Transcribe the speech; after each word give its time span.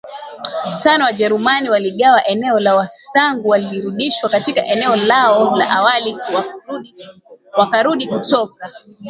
tano 0.83 1.03
Wajerumani 1.05 1.69
waligawa 1.69 2.27
eneo 2.27 2.59
lao 2.59 2.77
Wasangu 2.77 3.49
walirudishwa 3.49 4.29
katika 4.29 4.65
eneo 4.65 4.95
lao 4.95 5.55
la 5.57 5.69
awali 5.69 6.17
wakarudi 7.57 8.07
kutoka 8.07 8.71